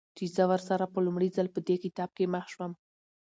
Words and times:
چې 0.17 0.23
زه 0.35 0.43
ورسره 0.51 0.85
په 0.93 0.99
لومړي 1.05 1.29
ځل 1.35 1.47
په 1.55 1.59
دې 1.67 1.75
کتاب 1.83 2.09
کې 2.17 2.31
مخ 2.33 2.45
شوم. 2.53 2.71